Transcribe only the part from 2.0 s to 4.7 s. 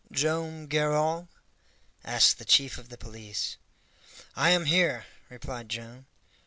asked the chief of the police. "I am